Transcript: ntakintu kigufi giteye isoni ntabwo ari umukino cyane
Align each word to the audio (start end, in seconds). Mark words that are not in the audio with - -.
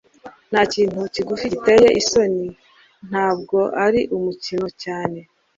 ntakintu 0.51 1.01
kigufi 1.13 1.45
giteye 1.53 1.87
isoni 2.01 2.47
ntabwo 3.09 3.59
ari 3.85 4.01
umukino 4.15 4.67
cyane 4.83 5.19